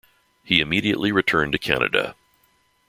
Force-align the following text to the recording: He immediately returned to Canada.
He 0.43 0.61
immediately 0.61 1.11
returned 1.11 1.51
to 1.51 1.59
Canada. 1.59 2.15